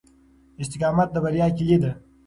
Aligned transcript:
استقامت 0.61 1.07
د 1.11 1.15
بریا 1.23 1.47
کیلي 1.57 1.77
ده. 1.83 1.91